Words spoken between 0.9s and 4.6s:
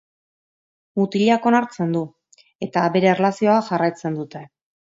Mutilak onartzen du eta bere erlazioa jarraitzen dute.